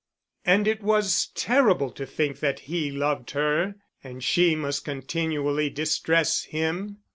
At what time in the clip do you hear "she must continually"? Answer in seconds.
4.23-5.69